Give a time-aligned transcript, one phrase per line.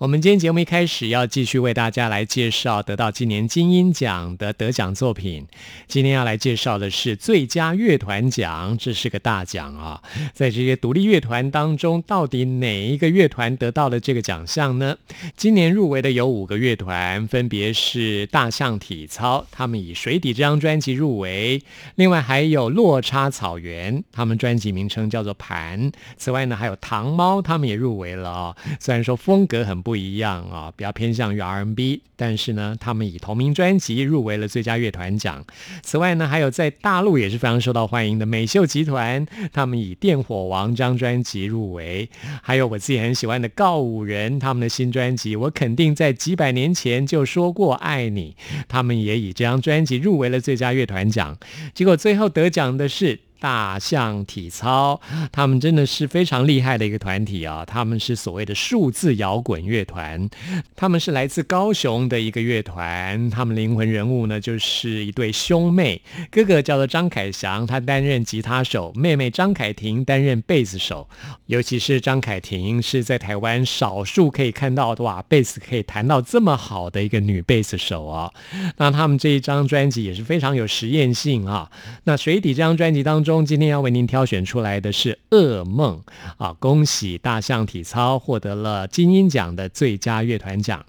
[0.00, 5.46] 我们今天节目一开始要继续为大家来介绍得到今年金鹰奖的得奖作品。
[5.88, 10.02] 今天要来介绍的是最佳乐团奖，这是个大奖啊！
[10.32, 14.96] 在这些独立乐团当中，到底哪一个乐团得到了这个奖项呢？
[15.36, 21.60] 今年入围的有五个乐团，分别是大象体操，他们以《水底》这张专辑入围；
[21.96, 25.92] 另外还有落差草原，他们专辑名称叫做《盘》。
[26.16, 28.56] 此外呢，还有糖猫，他们也入围了啊！
[28.80, 29.89] 虽然说风格很不。
[29.90, 35.44] 不一样啊，比较偏向于 R&B，但是呢，他们以同名专辑入围了最佳乐团奖。
[35.82, 42.08] 此外呢，还有在大陆也是非常受到欢迎的美秀集团，他们以《电火王》张专辑入围。
[42.40, 48.36] 还有我自己很喜欢的告五人，他们的新专辑《我肯定在几百年前就说过爱你》，
[48.68, 51.36] 他们也以这张专辑入围了最佳乐团奖。
[51.74, 53.18] 结果最后得奖的是。
[53.40, 55.00] 大象体操，
[55.32, 57.64] 他们真的是非常厉害的一个团体啊！
[57.64, 60.28] 他们是所谓的数字摇滚乐团，
[60.76, 63.30] 他们是来自高雄的一个乐团。
[63.30, 71.08] 他们灵魂人物呢，就是一对兄妹，哥哥叫做张凯翔，他担任吉他手；妹妹张凯婷担任贝斯手。
[71.46, 78.30] 尤其是张凯婷是在台湾少数可以看到的哇，贝斯可以弹到这么好的一个女贝斯手啊！
[78.76, 81.70] 那他们这一张专辑也是非常有实验性啊！
[82.04, 83.29] 那水底这张专辑当中。
[83.30, 86.02] 中今天要为您挑选出来的是《噩梦》
[86.44, 86.52] 啊！
[86.58, 90.84] 恭喜大象体操获得了金鹰奖的最佳乐团奖。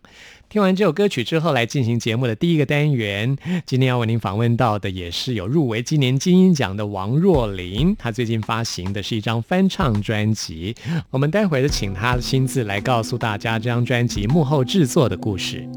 [0.50, 3.38] 听完这首歌曲之后，来进行节目的第一个单元。
[3.64, 10.76] 今天要为您访问到的也是有入围今年金鹰奖的王若琳，她最近发行的是一张翻唱专辑。
[11.12, 15.70] 我们待会儿就请她亲自来告诉大家这张专辑幕后制作的故事。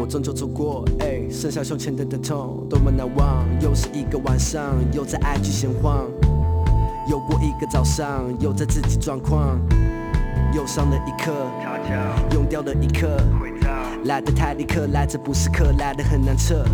[0.00, 0.84] 我终究错过，
[1.30, 6.06] 剩下胸前的疼痛多么难忘，又是一个晚上，又在爱去闲晃，
[7.08, 9.60] 又过一个早上，又在自己状况，
[10.54, 11.32] 忧伤的一刻，
[12.32, 13.08] 用掉了一刻，
[14.04, 16.64] 来的太立刻，来这不是客，来的很难测。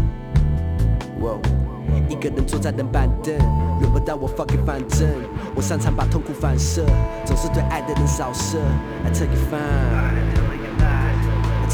[2.09, 3.37] 一个人坐在冷板凳，
[3.81, 5.09] 轮不到我 fucking 反正，
[5.57, 6.84] 我擅长把痛苦反射，
[7.25, 8.59] 总是对爱的人扫射。
[9.05, 9.51] I take it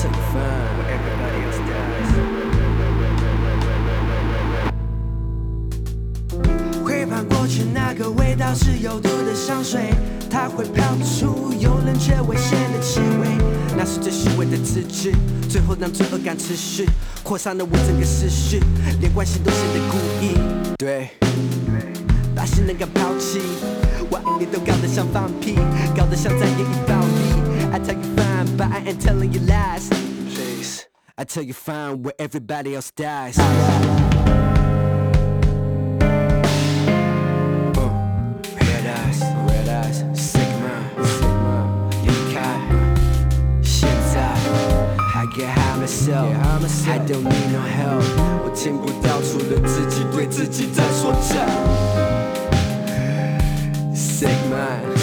[0.05, 0.71] it fine。
[7.29, 9.91] 过去那个味道是有毒的香水，
[10.31, 13.29] 它会飘出有冷却危险的气味。
[13.77, 15.13] 那是最虚伪的自知，
[15.49, 16.89] 最后让罪恶感持续，
[17.23, 18.61] 扩散了我整个思绪，
[19.01, 20.39] 连关系都显得故意。
[20.79, 21.11] 对，
[22.35, 23.41] 把信任感抛弃，
[24.09, 25.57] 我爱你都搞得像放屁，
[25.95, 27.22] 搞得像在演绎暴力。
[27.74, 29.90] I tell you fine, but I ain't telling you lies.
[29.90, 33.38] Please, I tell you fine where everybody else dies.
[46.90, 48.04] I don't need no help，
[48.44, 51.46] 我听不到除了自己对自己在说教。
[53.94, 55.01] Sigma Sigma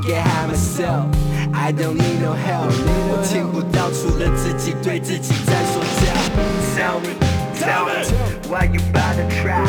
[0.00, 2.72] I get high myself，I don't need no help，
[3.12, 6.08] 我听不到除了自己对自己在说教。
[6.74, 7.12] Tell me,
[7.60, 8.08] tell me,
[8.48, 9.68] why you by the trap?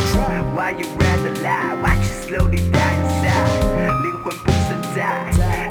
[0.56, 0.88] Why you?
[1.22, 5.28] 的 lie Watch it slowly die inside 灵魂不存在，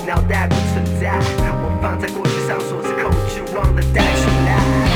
[0.07, 4.90] 脑袋不存在，我放在过去上锁是控制，忘了带出来。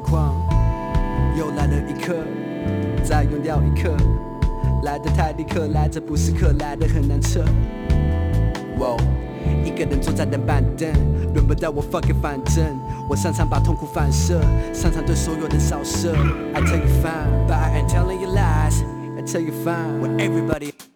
[0.00, 0.34] 状况。
[1.36, 2.16] 又来了一刻，
[3.04, 3.94] 再用掉一刻，
[4.82, 7.44] 来的太立刻，来这不是课，来的很难测。
[8.78, 8.96] 哇，
[9.64, 10.90] 一个人坐在冷板凳，
[11.34, 12.64] 轮不到我 fucking 反正。
[13.08, 14.40] 我擅长把痛苦反射，
[14.72, 16.12] 擅长对所有人扫射。
[16.54, 18.82] I tell you fine, but I ain't telling you lies.
[19.16, 20.89] I tell you fine, with everybody.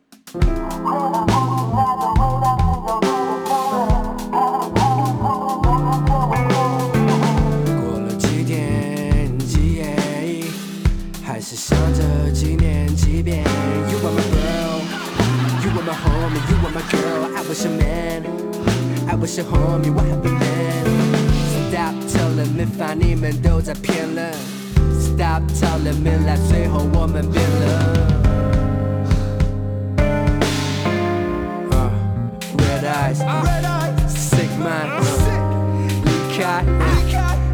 [17.55, 18.27] I was your man,
[19.09, 19.95] I was your homie.
[19.95, 20.85] What happened, man?
[21.71, 24.35] Stop telling me，烦你们都在骗人。
[24.99, 27.63] Stop telling me，来最后我们变了。
[31.71, 31.91] Uh,
[32.59, 33.23] red eyes,
[34.09, 34.91] sick mind.
[36.05, 36.65] 离开，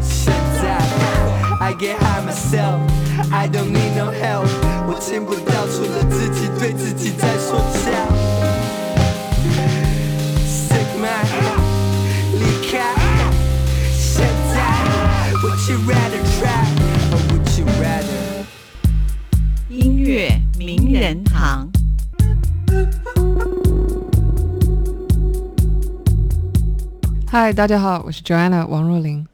[0.01, 0.33] 现
[0.63, 0.81] 在
[1.59, 2.79] I get high myself,
[3.31, 4.47] I don't need no help，
[4.87, 8.30] 我听不到除了自己对自己在说教。
[15.68, 16.64] you rather try
[17.10, 18.44] or would you rather？
[19.68, 21.68] 音乐名人堂。
[27.26, 29.26] 嗨，大家好，我是 Joanna 王若琳。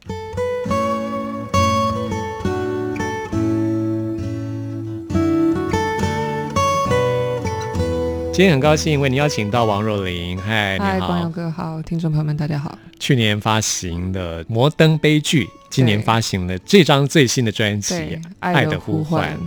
[8.37, 11.29] 今天很高兴为您邀请到王若琳，嗨，嗨，你光佑好。
[11.31, 12.77] 哥好，听众朋友们大家好。
[12.99, 19.37] 去年发行的《摩登悲剧》，今年发行了这张最新的专辑对《，爱的呼唤唤》。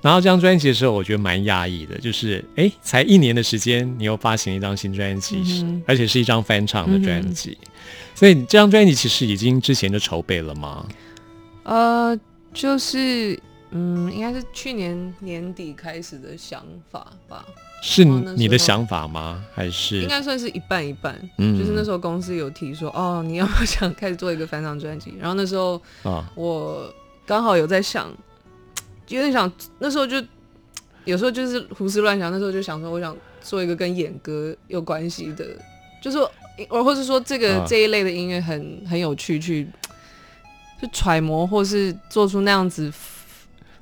[0.00, 7.56] 然后这张专辑的时候，我觉得蛮讶异的，就是哎，才一年的时间，你又发行一张新专辑，而且是一张翻唱的专辑。
[8.12, 10.84] 所以这张专辑其实已经之前就筹备了吗？
[11.62, 12.18] 呃，
[12.52, 13.38] 就是
[13.70, 17.44] 嗯，应该是去年年底开始的想法吧，
[17.84, 19.44] 是你的想法吗？
[19.52, 21.20] 还是应该算是一半一半。
[21.38, 25.12] 嗯就是那时候公司有提说，哦，你要不要想开始做一个翻唱专辑？
[25.18, 26.88] 然后那时候啊，我
[27.26, 28.08] 刚好有在想，
[29.08, 30.22] 有点想，那时候就
[31.04, 35.44] 有时候就是胡思乱想，那时候就想说，我想做一个跟演歌有关系的，
[36.00, 36.30] 就是我，
[36.68, 39.66] 或或是说这个、啊这一类的音乐很很有趣，去
[40.80, 42.92] 去揣摩或是做出那样子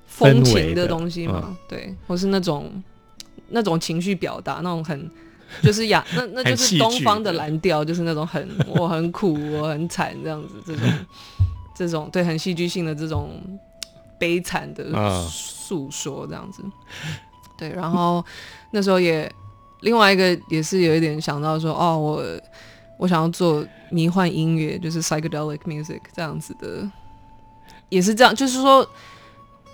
[0.07, 2.83] 风情的东西嘛，嗯对，或是那种
[3.50, 5.11] 那种情绪表达，那种很。
[5.64, 10.88] 就是亚，那那就是东方的蓝调，就是那种很我很苦，我很惨这样子，这种
[11.75, 13.42] 这种对很戏剧性的这种
[14.16, 16.62] 悲惨的啊诉说这样子。
[17.59, 18.25] 对，然后
[18.71, 19.28] 那时候也
[19.80, 22.25] 另外一个也是有一点想到说，哦，我
[22.97, 26.88] 我想要做迷幻音乐，就是 psychedelic music 这样子的，
[27.88, 28.88] 也是这样，就是说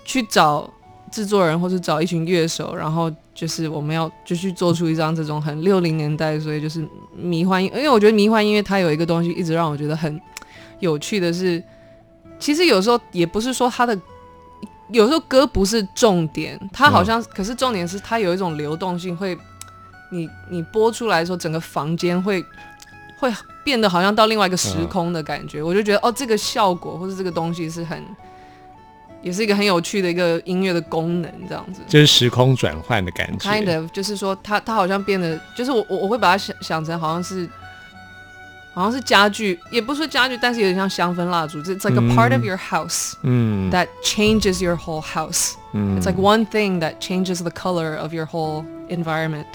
[0.03, 0.67] 去找
[1.11, 10.19] 制作人或是找一群乐手，然后就是我们要就去做出一张这种很六零年代，所以就是迷幻音，因为我觉得迷幻音乐它有一个东西一直让我觉得很
[10.79, 11.63] 有趣的是，
[12.39, 13.99] 其实有时候也不是说它的。
[14.89, 19.37] 有时候歌不是重点，它好像，可是重点是它有一种流动性，会，
[20.13, 22.41] 你你播出来的时候，整个房间会
[23.19, 23.29] 会
[23.65, 25.61] 变得好像到另外一个时空的感觉。
[25.61, 28.01] 我就觉得哦，这个效果或者这个东西是很，
[29.21, 31.81] 也是一个很有趣的一个音乐的功能，这样子。
[31.87, 33.49] 就是时空转换的感觉。
[33.49, 37.49] kind of 就是说它它好像变得，就是我我我会把它想想成好像是。
[38.73, 41.59] 好像是家具，也不是说家具，但是有点像香氛蜡烛。
[41.63, 45.53] It's like a part of 嗯 your house 嗯 that changes your whole house.
[45.73, 49.47] 嗯 It's like one thing that changes the color of your whole environment.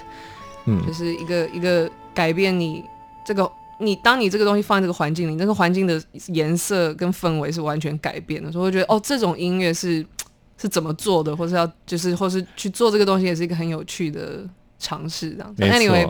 [0.65, 2.91] 嗯就是一个一个改变你
[3.25, 3.49] 这个
[3.83, 10.05] 你当你这个东西放在这个环境里，那个环境的颜色跟氛围是完全改变的，所以我觉得哦，这种音乐是
[10.57, 14.49] 是怎么做的，或是要就是或是去做这个东西，也是一个很有趣的
[14.79, 15.65] 尝试，这样子。
[15.65, 16.09] 那 Anyway，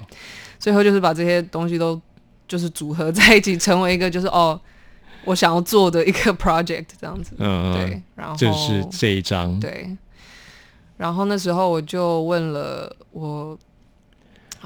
[0.58, 1.98] 最后就是把这些东西都
[2.46, 4.60] 就是组合在一起，成为一个就是哦，
[5.24, 7.34] 我想要做的一个 project 这样子。
[7.38, 9.96] 嗯对嗯，，然后就是这一张，对，
[10.98, 13.58] 然后那时候我就问了我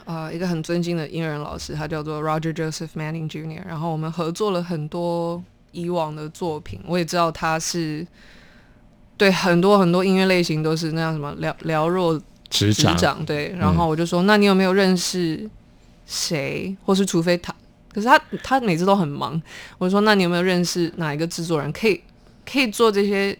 [0.05, 8.07] 呃一个很尊敬的音乐人老师，他叫做 Roger Joseph Manning Jr.，然后我们合作了很多以往的作品，我也知道他是
[9.17, 13.55] 对很多很多音乐类型都是那样什么寥寥若指掌，对。
[13.59, 15.49] 然后我就说，那你有没有认识
[16.07, 17.55] 谁，或是除非他，
[17.93, 19.41] 可是他他每次都很忙。
[19.79, 22.00] 我就说，那你有没有认识哪一个制作人可以
[22.50, 23.37] 可以做这些，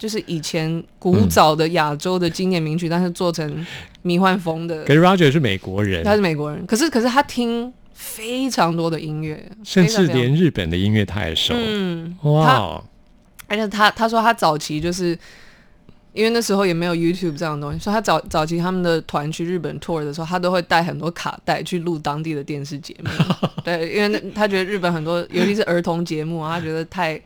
[0.00, 3.66] 就是以前古早的亚洲的经典名曲，但是做成
[4.00, 4.94] 迷幻风的可。
[4.94, 11.52] 是 Roger 是美国人，他是美国人，可是可是他听非常多的音乐，甚至连日本的音乐他也熟。
[11.54, 12.84] 嗯，哇哦，
[13.46, 15.16] 而且他他说他早期就是
[16.14, 23.10] 因为那时候也没有 YouTube 这样的东西，所以他早早期他们的团去日本 tour 的时候，他都会带很多卡带去录当地的电视节目。
[23.62, 27.20] 对，因为那他觉得日本很多，尤其是儿童节目啊，他觉得太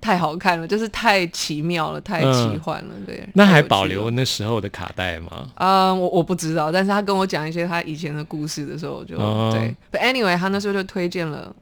[0.00, 2.94] 太好看了，就是太奇妙了，太奇幻了。
[3.04, 4.10] 对，那还保留。
[4.10, 5.50] 那时候的卡带吗？
[5.56, 9.74] 啊、我我不知道，但是他跟我讲一些他以前的故事的时候，我就、哦对。
[9.90, 11.54] But anyway，他那时候就推荐了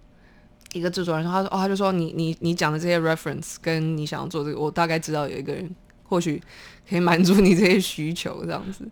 [0.74, 5.68] 一个制作人，他说哦，他就说你你你讲的这些 reference 跟你想要做这个，我大概知道有一个人
[6.04, 6.40] 或许
[6.88, 8.86] 可以满足你这些需求这样子。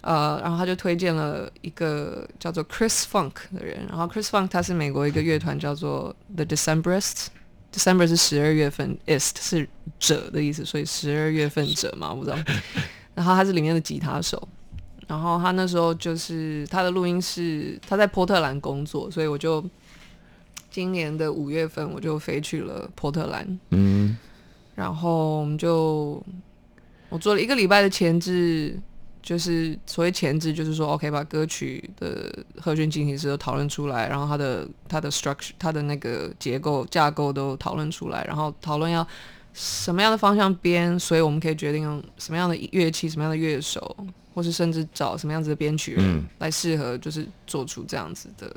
[0.00, 7.26] 呃，然后他就推荐了一个叫做 Chris Funk 的人，然后 Chris Funk 他是美国一个乐团叫做 The Decemberists。
[7.72, 12.38] December 是十二月份，ist 是者的意思，所以十二月份者嘛，我不知道。
[13.14, 14.48] 然后他是里面的吉他手，
[15.06, 19.64] 然后他那时候就是他的录音室，他在波特兰工作，所以我就
[20.70, 24.16] 今年的五月份我就飞去了波特兰，嗯，
[24.74, 26.22] 然后我们就
[27.08, 28.78] 我做了一个礼拜的前置，
[29.28, 39.06] 就是所谓前置，就是说 OK 把歌曲的和弦进行式都讨论出来，然后它的它的 structure 它的那个结构架构都讨论出来，然后讨论要
[39.52, 43.94] 什么样的方向编，所以我们可以决定用什么样的乐器、什么样的乐手，
[44.32, 46.00] 或是甚至找什么样子的编曲
[46.38, 48.50] 来适合，就是做出这样子的，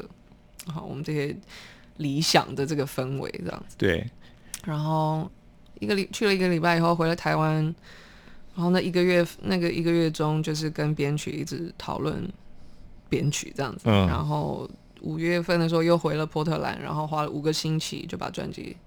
[0.67, 1.35] 好，我们这些
[1.97, 3.75] 理想的这个氛围这样子。
[3.77, 4.09] 对，
[4.63, 5.29] 然后
[5.81, 7.75] 一个礼去了一个礼拜以后回了台湾，
[8.61, 12.31] 然后那一个月那个一个月中就是跟编曲一直讨论
[13.09, 14.07] 编曲这样子，嗯。
[14.07, 14.69] 然后
[15.01, 18.77] 五月份的时候又回了波特兰，然后花了五个星期就把专辑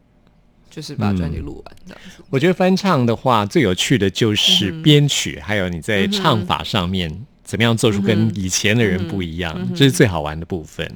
[0.70, 2.22] 就是把专辑录完这样子。
[2.30, 10.88] 我觉得翻唱的话，最有趣的就是嗯编曲，还有你在唱法上面怎么样做出跟以前的人不一样，嗯这是最好玩的部分。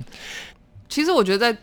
[0.88, 1.61] 其实我觉得在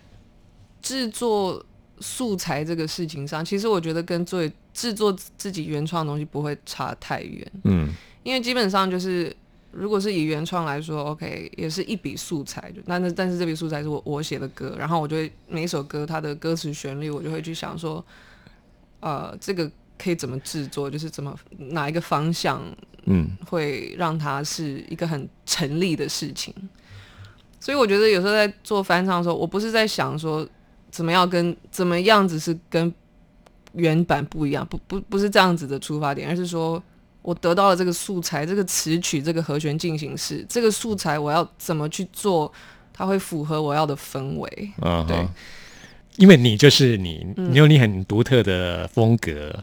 [0.82, 1.66] 制作
[2.02, 4.46] 素材这个事情上，其实我觉得跟做
[4.76, 7.50] 制作自己原创的东西不会差太远。
[7.64, 7.90] 嗯，
[8.24, 9.34] 因为基本上就是，
[9.72, 18.06] 如果是以原创来说，OK，也是一笔素材，就但是但是这笔素材是我我写的歌，然后我就会每一首歌它的歌词旋律，我就会去想说，
[19.00, 22.62] 呃，这个可以怎么制作，就是怎么哪一个方向
[23.06, 26.54] 嗯，会让它是一个很成立的事情。
[27.62, 30.46] 所以我觉得有时候在做翻唱的时候，我不是在想说
[30.92, 32.94] 怎么样跟怎么样子是跟
[33.76, 36.82] 原版不一样，不不不是这样子的出发点，而是说
[37.22, 42.52] 我得到了这个素材，这个词曲，这个和弦进行式，这个素材我要怎么去做，
[42.94, 44.50] 它会符合我要的氛围。
[44.50, 45.28] 对嗯对，
[46.18, 49.60] 因为你就是你，嗯你有你很独特的风格。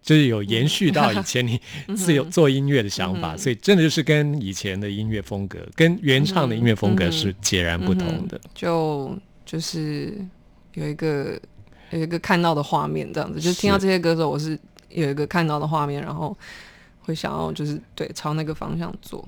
[0.00, 1.60] 就是有延续到以前你
[1.94, 8.40] 自由做音乐的想法，所以真的就是跟以前的音乐风格、跟原唱的音乐风格是截然不同的。
[8.54, 10.16] 就就是
[10.72, 11.38] 有一个
[11.90, 16.36] 有一个看到的画面，这样子，就是听到这些歌的时候，我是有一个看到的画面，然后
[17.00, 19.26] 会想要就是对朝那个方向做，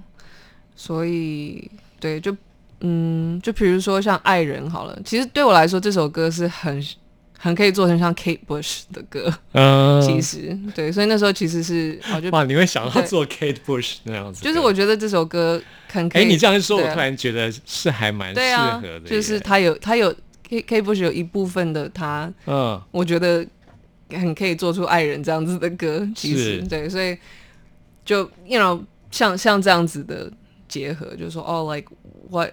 [0.77, 2.37] 所以对，就
[2.81, 6.83] 嗯，就比如说像《爱人》好了，其实对我来说这首歌是很
[7.43, 10.55] 很可以做成像 Kate Bush 的歌，嗯，其实。
[10.75, 13.03] 对，所以那时候其实是我就哇，你会想到对。
[13.07, 14.43] 做 Kate Bush 那样子？
[14.43, 15.59] 就是我觉得这首歌
[15.91, 20.15] 很可哎，以，你这样一说，我突然觉得是还蛮适合的耶。，就是他有他有
[20.51, 22.31] K K Bush 有一部分的他。
[22.47, 23.47] 嗯，我觉得
[24.11, 27.17] 很可以做出爱人这样子的歌，其实对，所以
[28.05, 30.31] 就 you know 像像这样子的
[30.69, 31.91] 结合，就是说哦，like
[32.29, 32.51] what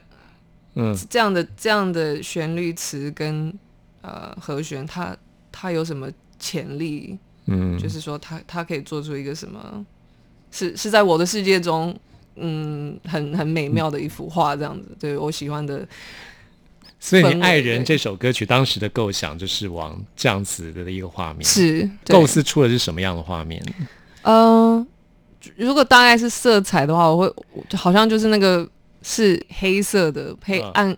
[0.76, 3.54] 嗯这样的这样的旋律词跟
[4.02, 5.18] 呃和弦，它
[5.52, 6.08] 它有什么
[6.40, 7.18] 潜力？
[7.46, 9.86] 嗯，就是说它它可以做出一个什么？
[10.52, 11.94] 是是在我的世界中，
[12.36, 15.88] 嗯，很很美妙的一幅画，这样子，对我喜欢的
[17.00, 23.64] 所以你《爱人》这首歌曲当时的构想就是往这样子的一个画面，是构思出的是什么样的画面？
[24.24, 24.86] 嗯、
[25.56, 28.68] 如果大概是色彩的话，我会我就好像就是那个
[29.04, 30.72] 是黑色的黑嗯。
[30.72, 30.98] 暗，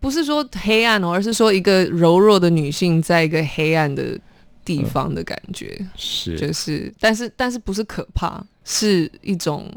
[0.00, 4.18] 不是说黑暗哦，而是说一个柔弱的女性在一个黑暗的
[4.64, 6.36] 地方的感觉，是。
[6.36, 9.70] 就是但是但是不是可怕，是一种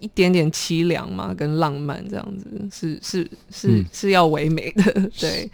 [0.00, 3.86] 一点点凄凉嘛，跟浪漫这样子，是是是、嗯。
[3.92, 5.50] 是要唯美的， 对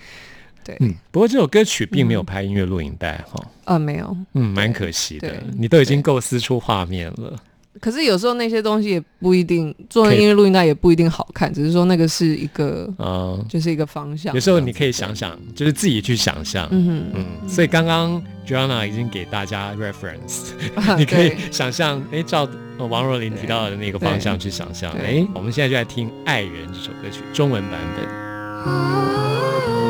[0.65, 5.43] 对，嗯，不过这首歌曲并没有拍音乐录影带哈，呃没有，嗯，蛮可惜的。
[5.57, 7.39] 你都已经构思出画面了，
[7.81, 14.33] 可是有时候那些东西也不一定，做成音乐录音带也不一定好看，只是说那个是一个，嗯，就是一个方向。
[14.35, 16.69] 有时候你可以想想，就是自己去想象。
[16.71, 24.93] 嗯哼，嗯，所以刚刚 Joanna 已经给大家 reference， 啊你可以想象，哎，照呃王若琳提到的那个方向去想象。
[24.97, 28.05] 对哎，我们现在就来听《爱人》这首歌曲中文版本。
[28.65, 29.84] 曾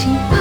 [0.00, 0.39] 心。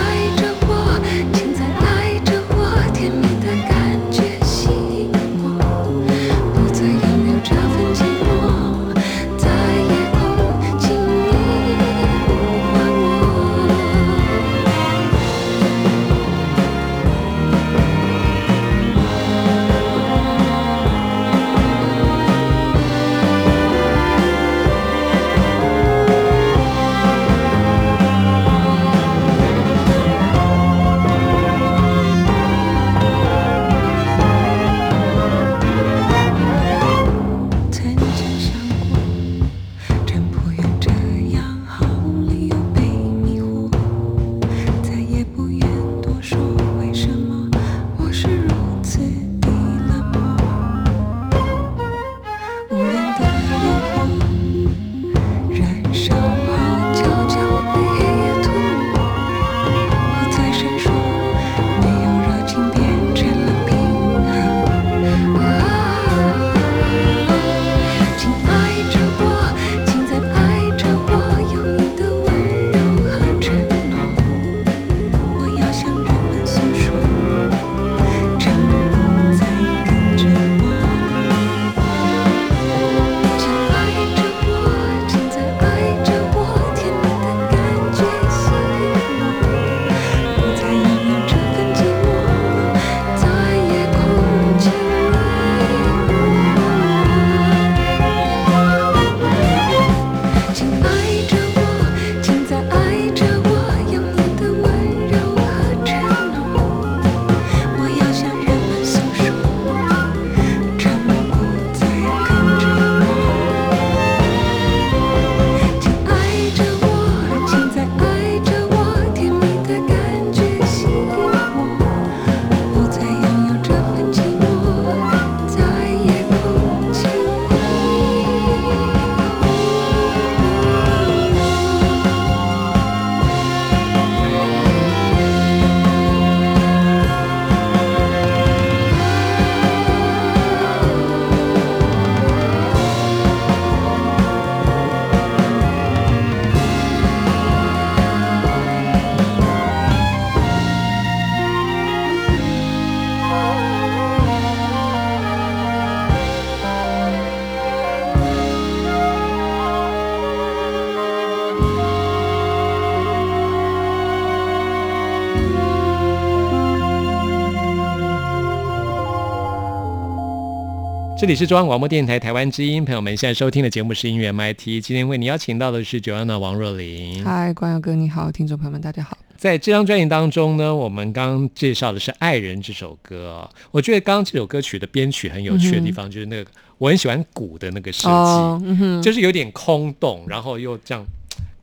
[171.19, 177.21] 这里是中央广播电台台湾之音，朋友们现在收听的节目是音乐 MIT，今天为你邀请到的是 Joanna 王若琳。
[177.25, 179.17] 嗨，关耀哥你好，听众朋友们大家好。
[179.35, 191.05] 在这张专辑当中呢，我们刚刚介绍的是《爱人》这首歌啊、我觉得刚刚这首歌曲的编曲很有趣的地方，就是那个我很喜欢鼓的那个设计，哦，嗯，就是有点空洞，然后又这样，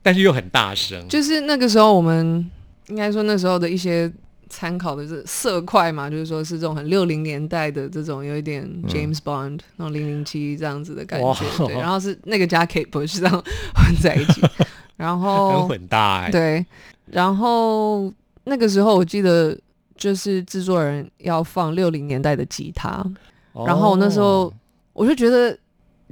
[0.03, 1.09] 但是又很大声。
[1.09, 2.47] 就是那个时候我们
[2.89, 4.13] 应该说那时候的一些
[4.49, 13.33] 参考的是色块嘛，就是说是这种很六零年代的这种有一点 James Bond 那种零零七这样子的感觉，对，然后是那个加 Kate Bush 这样
[13.75, 14.41] 混在一起，
[14.97, 16.65] 然后很后混搭、欸，对，
[17.07, 18.13] 然后
[18.45, 19.59] 那个时候我记得
[19.97, 23.05] 就是制作人要放六零年代的吉他，
[23.53, 23.67] 哦。
[23.67, 24.53] 然后我那时候
[24.93, 25.59] 我就觉得，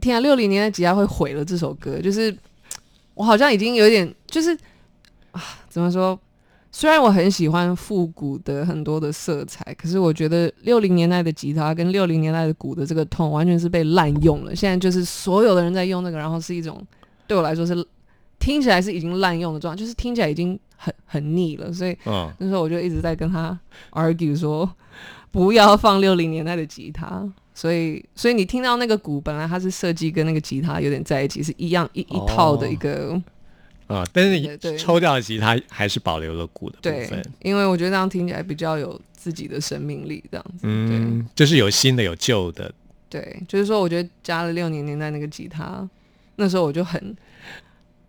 [0.01, 2.37] 天啊，六零年代吉他会毁了这首歌，就是
[3.15, 4.53] 我好像已经有点，就是
[5.31, 6.19] 啊，怎么说？
[6.77, 14.57] 虽然我很喜欢复古的很多的色彩，可是我觉得六零年代的吉他跟六零年代的鼓的这个痛完全是被滥用了。
[14.57, 16.85] 现在就是所有的人在用那个，然后是一种
[17.29, 17.87] 对我来说是
[18.41, 21.73] 听起来是已经滥用的状态，就是听起来已经很很腻了。
[21.73, 23.57] 所以嗯，那时候我就一直在跟他
[23.93, 24.69] argue 说，
[25.31, 27.33] 不要放六零年代的吉他。
[27.55, 33.17] 所以，所以你听到那个鼓，本来它是设计跟那个吉他有点在一起，是一样一一套的一个、
[33.87, 40.61] 啊、但是抽掉的吉他还是保留了鼓的部对分，，因为我觉得这样听起来比较有自己的生命力，这样子。
[40.63, 42.73] 嗯，就是有新的有旧的，
[43.11, 45.87] 对对，就是说，我觉得加了六年年代那个吉他，
[46.37, 47.15] 那时候我就很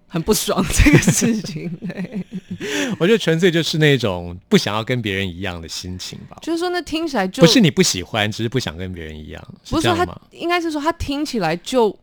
[0.08, 1.70] 很不爽这个事情。
[1.86, 2.26] 对，
[2.98, 6.38] 我觉得纯粹就是那种不想要跟别人一样的心情吧。
[6.42, 10.22] 就是说那听起来就不是你不喜欢，只是不想跟别人一样，不是说他？
[10.32, 12.00] 应该是说他听起来就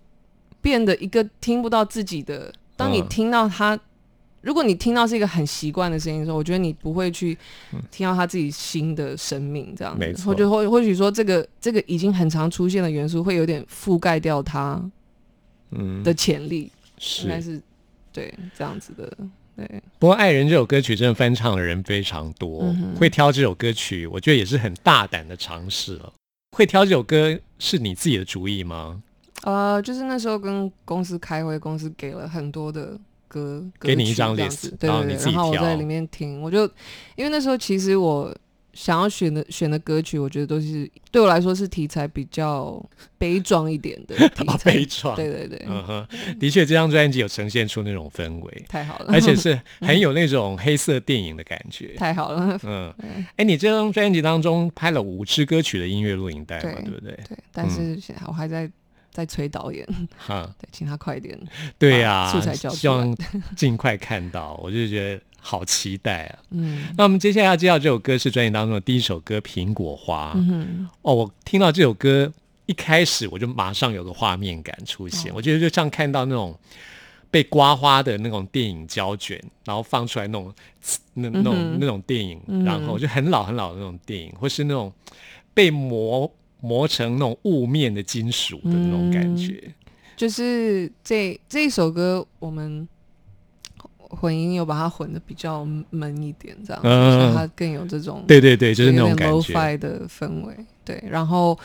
[0.61, 2.53] 变得一个听不到自己的。
[2.77, 3.79] 当你嗯听到他，
[4.41, 7.37] 如果你听到是一个很习惯的声音的时候，我觉得你不会去
[7.91, 14.83] 听到他自己新的生命这样子，没错或者或或许说这个这个已经很常出现的元素会有点覆盖掉他
[15.71, 16.71] 嗯，的潜力，
[17.23, 17.61] 应该是。
[18.15, 19.11] 对这样子的。
[19.57, 26.13] 对，不过《爱人》这首歌曲真的翻唱的人非常多，嗯会挑这首歌曲，我觉得也是很大胆的尝试了。
[26.55, 29.03] 会挑这首歌是你自己的主意吗？
[29.43, 36.65] 呃，就是那时候跟公司开会，公司给了很多的歌，给你一张 list，子对对对，然后我在里面听，我就
[37.17, 38.35] 因为那时候其实我
[38.73, 42.83] 想要选的选的歌曲，我觉得都是对我来说是题材比较
[43.19, 45.15] 悲壮一点的题啊，材，悲壮。
[45.15, 46.07] 对对对，嗯哼，
[46.39, 51.95] 的确，这张专辑有呈现出那种氛围，太好了，而且是 很有那种黑色电影的感觉。
[51.97, 52.95] 太好了，嗯，
[53.37, 57.13] 哎，你这张专辑当中拍了五支歌曲的音乐录影带嘛，对对不对？
[57.29, 58.71] 对，但是我还在
[59.13, 61.39] 在催导演，哈， 对，请他快点，
[61.79, 62.81] 对呀、素材交出来。
[62.81, 63.17] 希望
[63.55, 66.39] 尽快看到，我就觉得好期待啊。
[66.51, 66.89] 嗯。
[66.97, 70.33] 那我们接下来要介绍这首歌是专辑当中的第一首歌《苹果花》。
[70.39, 72.33] 嗯，哦，我听到这首歌
[72.67, 75.35] 一开始我就马上有个画面感出现，哦。
[75.37, 76.59] 我觉得就像看到那种
[77.31, 80.55] 被刮花的那种电影胶卷，然后放出来那种
[81.15, 84.91] 那那种、嗯那种电影，嗯然后就很老很老的那种电影，或是那种
[85.53, 89.63] 被磨磨成那种雾面的金属的那种感觉。
[90.17, 92.89] 就是这这一首歌，我们
[94.09, 99.53] 混音有把它混的比较闷一点，这样子，嗯所以它更有这种对对对，就是那种感 low 觉。
[99.53, 100.55] fi 的氛围。
[100.85, 101.59] 对，然后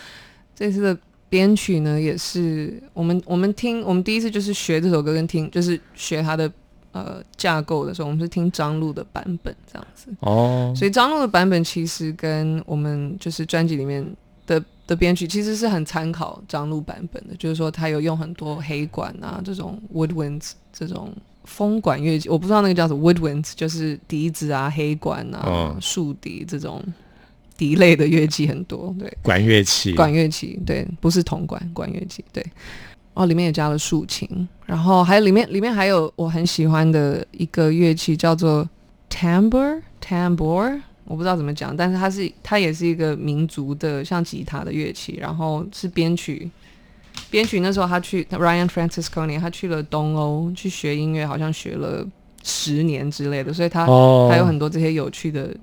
[0.56, 0.98] 这次的
[1.30, 6.52] 编曲呢，也是我们我们听我们第一次就是学这首歌跟听，就是学它的
[6.94, 10.10] 呃架构的时候，我们是听张璐的版本这样子。
[10.22, 14.04] 哦，所以张璐的版本其实跟我们就是专辑里面
[14.48, 26.84] 的的编曲其实是很参考张璐版本的，就是说他有用很多黑管啊这种 woodwinds 这种风管乐器，我不知道那个叫什么 woodwinds，就是笛子啊、黑管啊、嗯竖笛这种
[27.58, 32.44] 笛类的乐器很多，对，管乐器，管乐器，对，不是铜管，管乐器，对。
[33.14, 38.70] 哦，里面也加了竖琴，然后还有里面里面还有我很喜欢的一个乐器叫做
[39.10, 46.50] tambour tambour，我不知道怎么讲，但是它是它也是一个民族的像吉他的乐器，然后是编曲
[47.30, 52.06] 编曲那时候他去 Ryan Francisconi 他去了东欧去学音乐，好像学了
[52.44, 55.56] 十年之类的，所以他哦，还有很多这些有趣的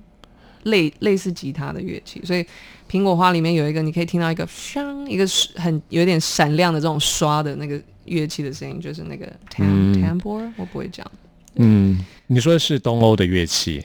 [0.63, 2.45] 类类似吉他的乐器，所以
[2.89, 9.95] 苹果花里面有一个你可以听到一个锵，一个是很有点闪亮的这种刷的那个乐器的声音，就是那个 tam、嗯。
[10.03, 11.09] tambour，我不会讲，
[11.55, 13.83] 嗯，你说的是东欧的乐器，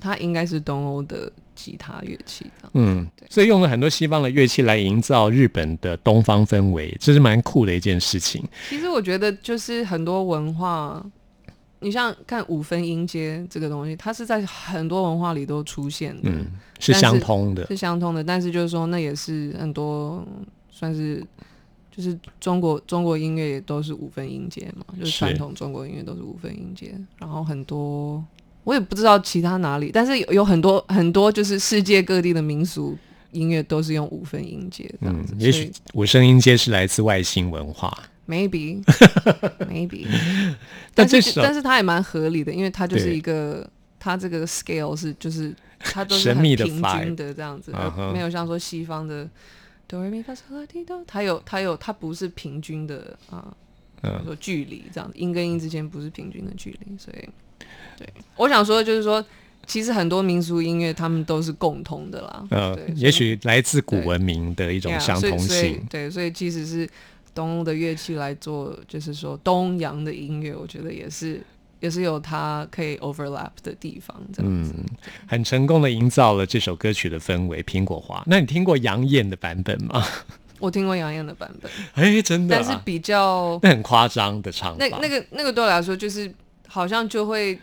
[0.00, 2.46] 它应该是东欧的吉他乐器。
[2.74, 8.44] 嗯，所以用了很多西方的乐器来营造日本的东方氛围，这是蛮酷的一件事情。
[8.68, 11.04] 其实我觉得就是很多文化，
[11.80, 16.46] 你像看五分音阶这个东西，它是在很多文化里都出现的，嗯，
[16.78, 17.66] 是相通的。
[17.66, 20.26] 是相通的，但是就是说，那也是很多
[20.70, 21.24] 算是
[21.90, 28.24] 就是中国中国音乐也都是五分音阶嘛，就是是传统中国音乐都是五分音阶，然后很多
[28.68, 32.94] 我也不知道其他哪里，但是有有很多很多就是世界各地的民俗
[33.32, 37.90] 音乐都是用五分音阶这样子，，嗯也许五声音阶是来自外星文化
[38.28, 38.84] ，maybe
[39.70, 40.06] maybe，
[40.94, 43.66] 但是但是它也蛮合理的，因为它就是一个
[43.98, 47.72] 它这个 scale 是就是 它都是很平均的这样子，
[48.12, 49.26] 没有像说西方的
[49.86, 53.54] 哆来咪发嗦拉提哆，它有它有它不是平均的啊，
[54.02, 57.28] 嗯说距离这样子，音跟音之间不是平均的距离，所以
[57.96, 59.24] 对我想说的就是说，
[59.66, 65.84] 其实很多民俗音乐他们都是共通的啦，呃对，，也许来自古文明的一种相同性。
[65.90, 66.88] 对，所以其实是
[67.34, 71.40] 东欧的乐器来做，就是说东洋的音乐，我觉得也是
[71.80, 74.72] 也是有它可以 overlap 的地方，这样子。
[74.76, 74.84] 嗯，
[75.26, 77.62] 很成功的营造了这首歌曲的氛围。
[77.62, 80.04] 苹果花，那你听过杨燕的版本吗？
[80.58, 84.78] 我听过杨燕的版本，哎，真的、啊，但是比较那很夸张的唱法。
[84.78, 86.32] 那那个那个对我来说，就是
[86.66, 87.58] 好像就会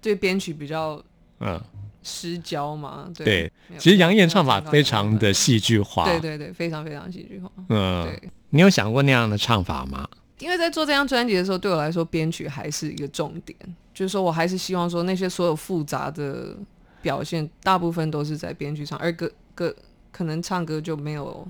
[0.00, 1.02] 对编曲比较
[1.40, 1.60] 嗯，
[2.02, 3.08] 失焦嘛。
[3.14, 6.04] 对，其实杨燕唱法非常的戏剧化。
[6.04, 7.50] 对对对，非常非常戏剧化。
[7.68, 10.08] 嗯对，你有想过那样的唱法吗？
[10.40, 13.56] 因为在做这张专辑的时候，对我来说，编曲还是一个重点，
[13.94, 16.56] 就是说我还是希望说那些所有复杂的
[17.00, 19.74] 表现，大部分都是在编曲上，而歌歌
[20.10, 21.46] 可能唱歌就没有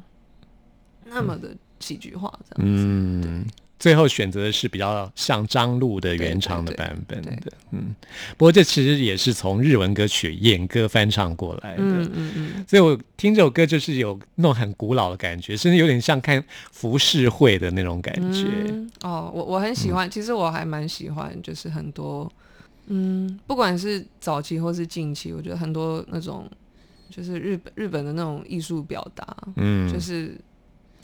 [1.15, 2.85] 那么的戏剧化，这样子。
[2.85, 3.47] 嗯，
[3.79, 7.53] 最后选择的是比较像张璐的原唱的版本对的。
[7.71, 7.95] 嗯，
[8.37, 11.83] 不过这其实也是从日文歌曲演歌翻唱过来的。
[11.83, 18.47] 嗯嗯嗯，所以我听这首歌就是有那种很古老的感觉，甚至有点像看浮世绘的那种感觉。
[18.67, 22.31] 嗯哦，我我很喜欢，其实我还蛮喜欢，就是很多，
[22.87, 26.49] 嗯，不管是早期或是近期，我觉得很多那种
[27.11, 30.41] 就是日本日本的那种艺术表达，嗯，就是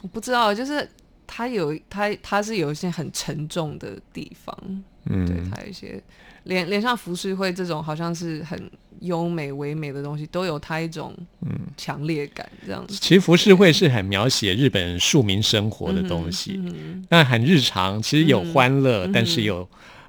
[0.02, 0.88] 我不知道，就是
[1.26, 4.56] 它有它它是有一些很沉重的地方，
[5.04, 6.02] 对，嗯它有一些
[6.44, 11.50] 连连像浮世绘这种好像是很优美唯美的东西，都有它一种嗯。
[11.76, 12.94] 强烈感这样子。
[13.00, 19.66] 其实浮世绘是很描写日本庶民生活的东西，嗯那很日常，其实有欢乐，但是有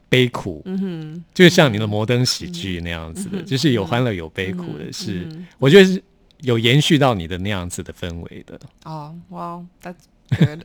[0.10, 6.04] 悲苦，嗯哼，就像你的摩登喜剧那样子的，嗯就是有欢乐有悲苦的，是、嗯我觉得是
[6.42, 8.60] 有延续到你的那样子的氛围的。
[8.84, 9.96] 哦，哇，That's
[10.38, 10.62] good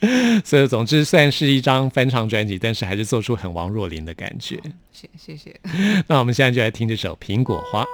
[0.44, 4.60] 所以总之，虽然是一张翻唱专辑，但是还是做出很王若琳的感觉。
[4.92, 5.58] 谢谢谢。
[6.06, 7.84] 那我们现在就来听这首《苹果花》。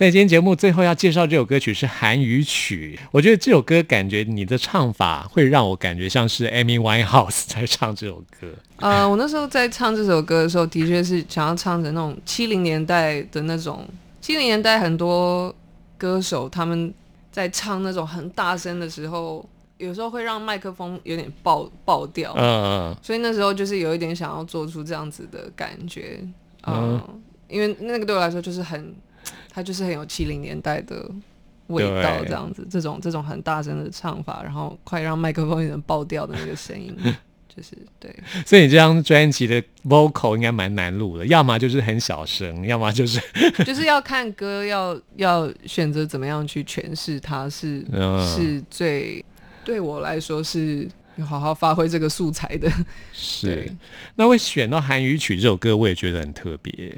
[0.00, 8.48] 在今天节目最后要介绍这首歌曲是韩语曲，我觉得这首歌感觉你的唱法会让我感觉像是 Amy Winehouse 在唱这首歌。
[8.76, 13.86] 呃，我那时候在唱这首歌的时候，的确是想要唱着那种七零年代的那种，
[14.22, 15.54] 七零年代很多
[15.98, 16.94] 歌手他们
[17.30, 22.96] 在唱那种很大声的时候，有时候会让麦克风有点爆爆掉，嗯嗯。
[23.02, 26.20] 所以那时候就是有一点想要做出这样子的感觉，
[26.66, 28.94] 嗯嗯，因为那个对我来说就是很，
[29.50, 31.10] 它就是很有七零年代的
[31.66, 36.96] 味道，这样子，这种这种很大声的唱法，然后快让麦克风有点爆掉的那个声音，
[37.48, 38.14] 就是对。
[38.46, 43.20] 所以你这张专辑的 vocal 应该蛮难录的，要么就是很小声，要么就是
[43.64, 49.24] 就是要看歌，要要选择怎么样去诠释它是，嗯是最
[49.64, 50.88] 对我来说是
[51.26, 52.70] 好好发挥这个素材的。
[53.12, 53.72] 是对。
[54.16, 56.94] 那会选到韩语曲这首歌，我也觉得很特别。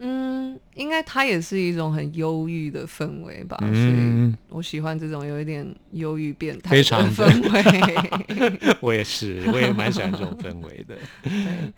[0.00, 8.68] 嗯，应该它也是一种很忧郁的氛围吧，所以嗯，我喜欢这种有一点忧郁变态的的氛围。
[8.80, 10.96] 我也是，我也蛮喜欢这种氛围的。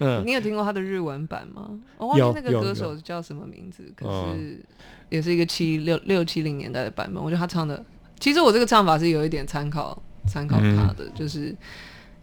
[0.00, 1.70] 嗯，你有听过他的日文版吗？
[1.96, 4.61] 我忘记那个歌手叫什么名字，可哦是
[5.09, 7.22] 也是一个七六六七零年代的版本。
[7.22, 7.83] 我觉得他唱的，
[8.18, 11.56] 其实我这个唱法是有一点参考参考嗯他的，就是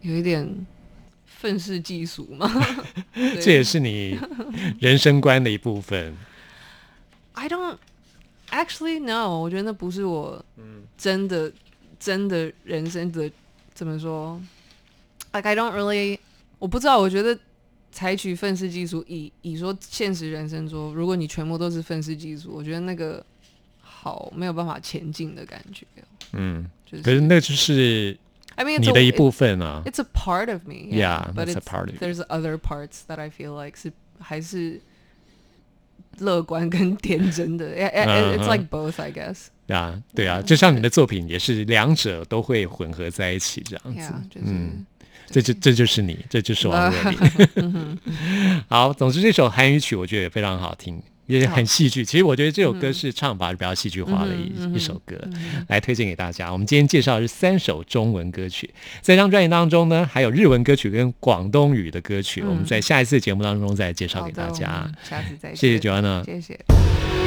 [0.01, 0.47] 有一点
[1.39, 2.51] 愤世嫉俗嘛。
[3.41, 4.19] 这也是你
[4.79, 6.15] 人生观的一部分。
[7.33, 7.77] I don't
[8.49, 10.43] actually know，我觉得那不是我
[10.97, 11.51] 真的、
[11.99, 13.31] 真的人生的
[13.73, 14.41] 怎么说
[15.31, 16.17] ？Like I don't really，
[16.57, 17.37] 我不知道，我觉得
[17.91, 23.23] 采取愤世嫉俗，以以说现实人生说，如果你全部都是愤世嫉俗，我觉得那个
[23.79, 25.85] 好没有办法前进的感觉。
[26.33, 28.17] 嗯，就是，可是那就是
[28.57, 29.81] I mean, it's 你的一部分啊。
[29.85, 30.89] It's a part of me.
[30.91, 31.97] Yeah, but that's a it's, part of.
[31.99, 34.81] There's other parts that I feel like 是还是
[36.17, 37.67] 乐观跟天真的。
[37.75, 39.45] It's 嗯 like both, I guess.
[39.67, 44.85] 啊，对啊，就像你的作品也是两者都会混合在一起这样子嗯，
[45.27, 47.11] 这就这就是你，这就是王若
[47.55, 48.63] 嗯琳。
[48.69, 52.03] 好，总之这首韩语曲我觉得也非常好听，也很戏剧。
[52.03, 55.15] 其实我觉得这首歌是唱法是比较戏剧化的一、嗯一首歌，
[55.67, 56.51] 来推荐给大家。
[56.51, 58.67] 我们今天介绍的是三首中文歌曲，
[59.01, 64.89] 在这张专辑当中呢，还有日文歌曲跟广东语的歌曲，我们在下一次节目当中再介绍给大家。
[65.03, 66.23] 下次再谢谢见 Joanna。
[66.25, 67.26] 谢谢。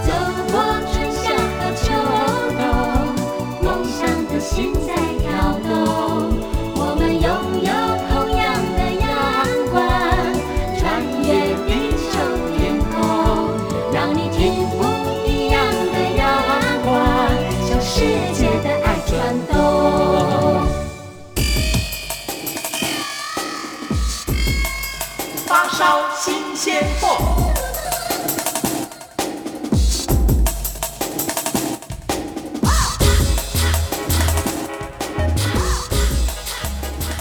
[25.81, 27.51] 烧新鲜货。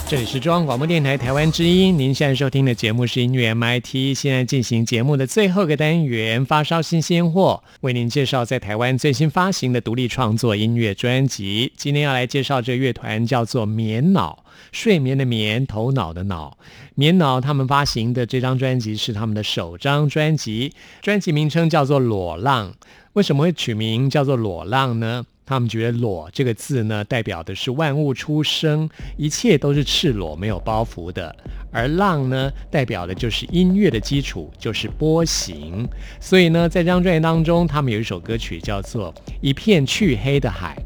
[0.07, 11.73] 这里是中央广播电台台湾之音，您现在收听的节目是音乐 MIT，现在进行节目的最后一个单元——发烧新鲜货，为您介绍在台湾最新发行的独立创作音乐专辑。
[11.79, 16.59] 今天要来介绍这个乐团叫做棉脑，睡眠的眠，头脑的脑。
[17.01, 22.73] 棉脑他们发行的这张专辑是他们的首张专辑，专辑名称叫做《裸浪》。
[23.15, 25.25] 为什么会取名叫做裸浪呢？
[25.51, 31.29] 他们觉得“裸”这个字呢，代表的是万物出生，一切都是赤裸、没有包袱的；
[31.73, 35.89] 而“浪”呢，代表的就是音乐的基础，就是波形。
[36.21, 40.77] 所以呢，在这张专辑当中，他们有一首歌曲叫做《一片黢黑的海》，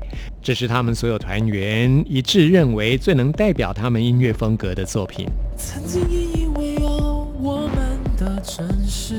[0.42, 5.28] 这是他们所有团员一致认为最能代表他们音乐风格的作品。
[5.58, 9.14] 曾经也以为有我们的城市，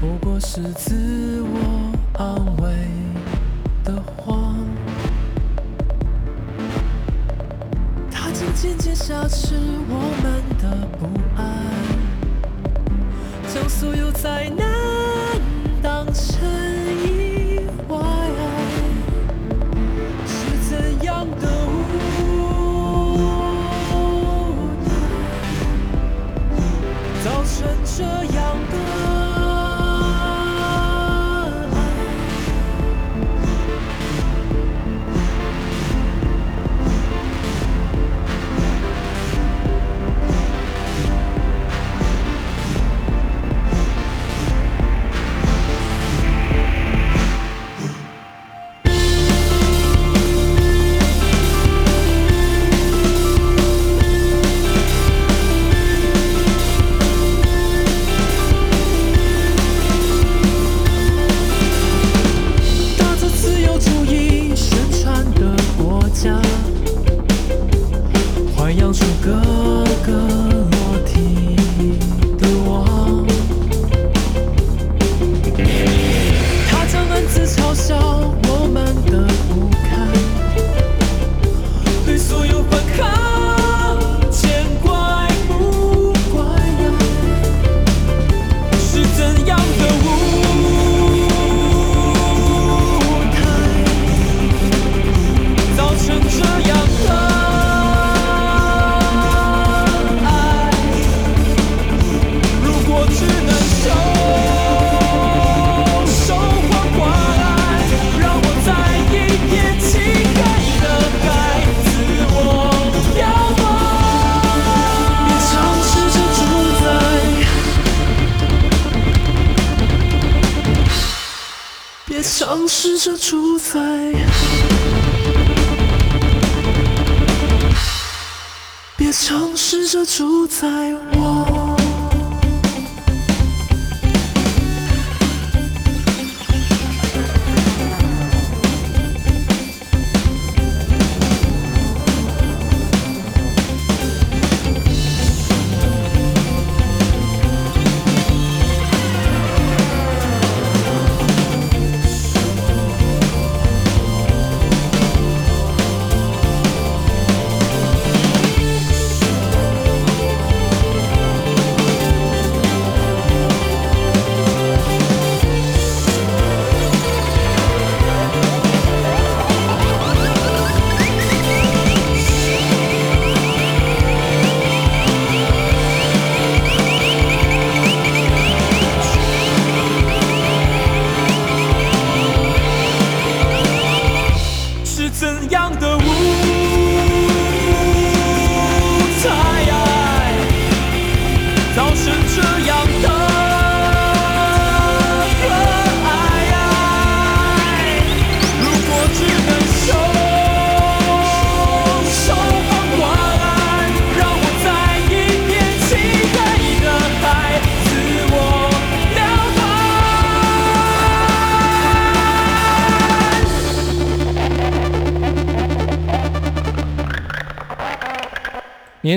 [0.00, 2.72] 不过是自我安慰
[3.88, 4.54] 的谎。
[8.10, 9.54] 它渐渐渐消失
[9.88, 11.40] 我们的不安，
[13.48, 14.68] 将所有灾难
[15.82, 16.46] 当成
[17.02, 17.96] 意外。
[20.26, 20.34] 是
[20.68, 21.48] 怎样的
[22.20, 22.28] 无
[24.84, 24.90] 奈，
[27.24, 27.56] 造成
[27.96, 28.04] 这
[28.36, 28.37] 样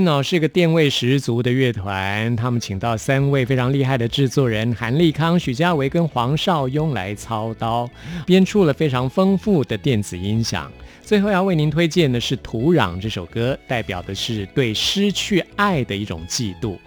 [0.01, 7.87] 年脑是个电味十足的乐团，他们请到三位非常厉害的制作人韩立康、许家维跟黄少雍来操刀，
[8.25, 10.71] 编出了非常丰富的电子音响。
[11.03, 16.79] 最后要为您推荐的是《土壤》这首歌，代表的是对失去爱的一种嫉妒。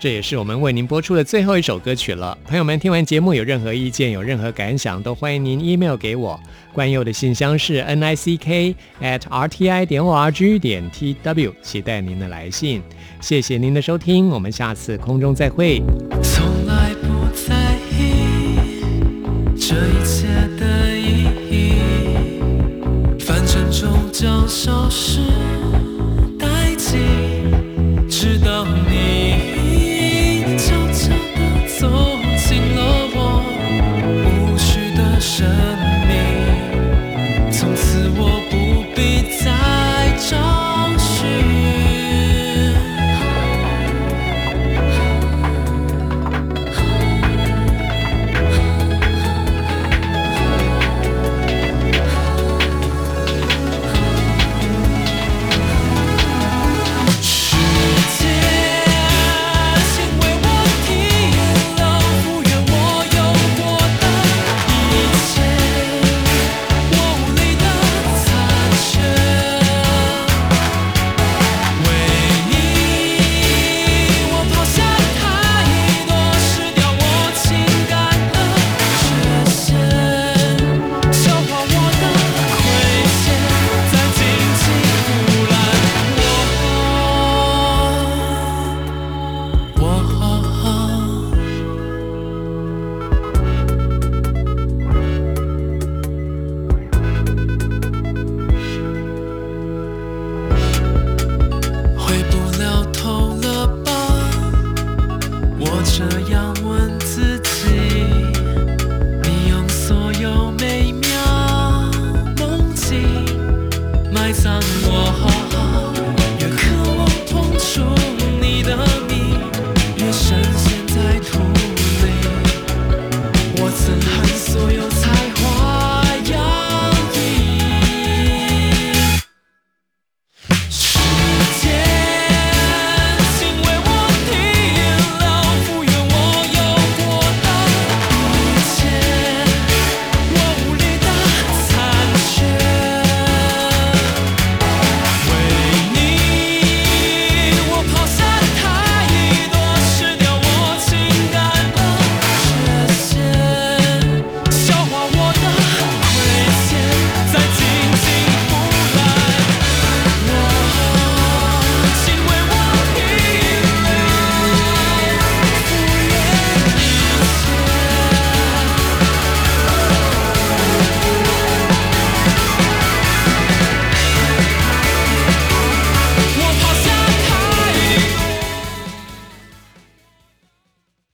[0.00, 2.36] 这也是我们为您播出的最后一首歌曲了。
[2.46, 6.40] 朋友们，听完节目有任何意见、有任何感想，都欢迎您 email 给我。
[6.72, 12.80] 关佑的信箱是 n i c k at r t i 点 o r g 点 t w，期待您的来信。
[13.20, 15.82] 谢谢您的收听，我们下次空中再会。
[16.22, 18.56] 从来不在意
[19.54, 20.28] 这一切
[20.58, 21.74] 的意义，
[23.18, 25.20] 凡尘终将消失。